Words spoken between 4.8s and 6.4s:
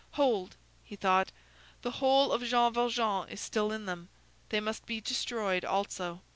be destroyed also."